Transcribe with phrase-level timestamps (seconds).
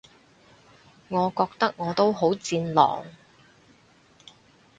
[1.09, 3.05] 我覺得我都好戰狼